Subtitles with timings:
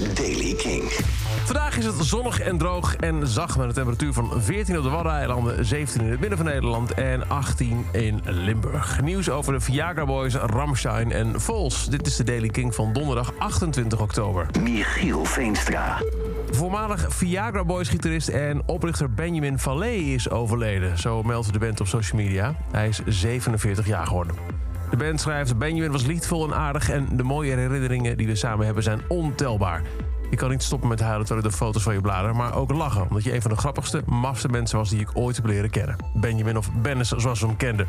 [0.00, 0.82] is Daily King.
[1.44, 4.88] Vandaag is het zonnig en droog en zacht met een temperatuur van 14 op de
[4.88, 9.00] Waddeneilanden, 17 in het midden van Nederland en 18 in Limburg.
[9.00, 11.88] Nieuws over de Viagra Boys, Ramstein en Vols.
[11.88, 14.46] Dit is de Daily King van donderdag 28 oktober.
[14.62, 16.02] Michiel Veenstra.
[16.50, 20.98] Voormalig Viagra Boys gitarist en oprichter Benjamin Fallet is overleden.
[20.98, 22.54] Zo meldt de band op social media.
[22.70, 24.53] Hij is 47 jaar geworden.
[24.94, 28.64] De band schrijft: Benjamin was liefdevol en aardig en de mooie herinneringen die we samen
[28.64, 29.82] hebben zijn ontelbaar.
[30.30, 32.70] Je kan niet stoppen met huilen terwijl ik de foto's van je blader, maar ook
[32.70, 33.02] lachen.
[33.08, 35.96] Omdat je een van de grappigste, mafste mensen was die ik ooit heb leren kennen.
[36.14, 37.86] Benjamin of Bennis, zoals we hem kenden.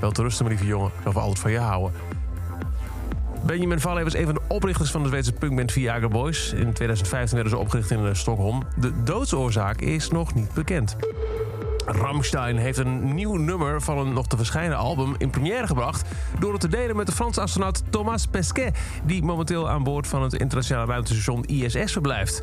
[0.00, 0.90] Wel te rusten, lieve jongen.
[1.04, 1.92] Ik zal altijd van je houden.
[3.46, 6.52] Benjamin Valle was een van de oprichters van de Zweedse punkband Viagra Boys.
[6.52, 8.62] In 2015 werden ze opgericht in eh, Stockholm.
[8.76, 10.96] De doodsoorzaak is nog niet bekend.
[11.86, 16.08] Ramstein heeft een nieuw nummer van een nog te verschijnen album in première gebracht...
[16.38, 18.78] door het te delen met de Franse astronaut Thomas Pesquet...
[19.04, 22.42] die momenteel aan boord van het internationale ruimtestation ISS verblijft.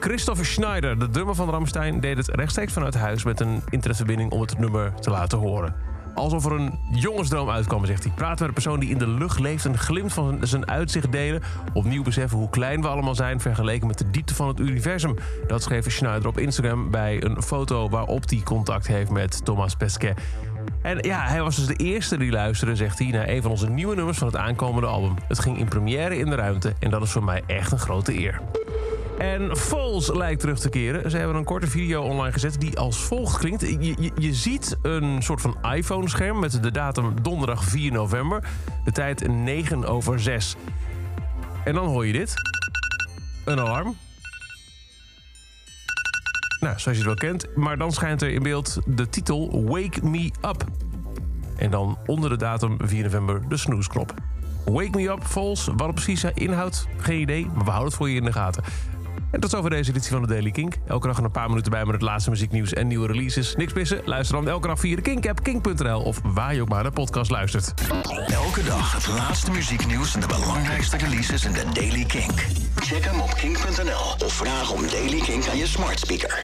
[0.00, 2.00] Christopher Schneider, de drummer van Ramstein...
[2.00, 5.91] deed het rechtstreeks vanuit huis met een internetverbinding om het nummer te laten horen.
[6.14, 8.12] Alsof er een jongensdroom uitkwam, zegt hij.
[8.12, 11.42] Praten met een persoon die in de lucht leeft en glimt van zijn uitzicht delen.
[11.72, 15.14] Opnieuw beseffen hoe klein we allemaal zijn vergeleken met de diepte van het universum.
[15.46, 20.20] Dat schreef Schneider op Instagram bij een foto waarop hij contact heeft met Thomas Pesquet.
[20.82, 23.70] En ja, hij was dus de eerste die luisterde, zegt hij, naar een van onze
[23.70, 25.14] nieuwe nummers van het aankomende album.
[25.28, 28.18] Het ging in première in de ruimte en dat is voor mij echt een grote
[28.18, 28.40] eer.
[29.22, 31.10] En Foles lijkt terug te keren.
[31.10, 33.60] Ze hebben een korte video online gezet die als volgt klinkt.
[33.60, 38.48] Je, je, je ziet een soort van iPhone-scherm met de datum donderdag 4 november.
[38.84, 40.56] De tijd 9 over 6.
[41.64, 42.34] En dan hoor je dit.
[43.44, 43.96] Een alarm.
[46.60, 47.56] Nou, zoals je het wel kent.
[47.56, 50.64] Maar dan schijnt er in beeld de titel Wake Me Up.
[51.56, 54.14] En dan onder de datum 4 november de snoesknop.
[54.64, 55.66] Wake Me Up, Foles.
[55.66, 57.46] Wat het precies inhoudt, geen idee.
[57.46, 58.64] Maar we houden het voor je in de gaten.
[59.30, 60.74] En tot zover deze editie van de Daily Kink.
[60.86, 63.56] Elke dag een paar minuten bij met het laatste muzieknieuws en nieuwe releases.
[63.56, 64.00] Niks missen?
[64.04, 66.00] Luister dan elke dag via de Kink-app, kink.nl...
[66.00, 67.74] of waar je ook maar de podcast luistert.
[68.26, 72.46] Elke dag het laatste muzieknieuws en de belangrijkste releases in de Daily Kink.
[72.76, 76.40] Check hem op kink.nl of vraag om Daily Kink aan je smart speaker.